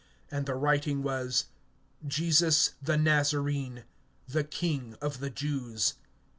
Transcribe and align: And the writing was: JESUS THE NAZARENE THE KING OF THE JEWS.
And 0.31 0.47
the 0.47 0.55
writing 0.55 1.03
was: 1.03 1.45
JESUS 2.07 2.71
THE 2.81 2.97
NAZARENE 2.97 3.83
THE 4.27 4.43
KING 4.43 4.95
OF 4.99 5.19
THE 5.19 5.29
JEWS. 5.29 5.93